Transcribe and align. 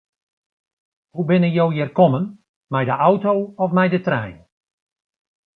Hoe 1.13 1.25
binne 1.31 1.49
jo 1.57 1.65
hjir 1.73 1.91
kommen, 1.99 2.25
mei 2.71 2.83
de 2.89 2.95
auto 3.09 3.33
of 3.63 3.69
mei 3.77 3.89
de 3.93 3.99
trein? 4.07 4.35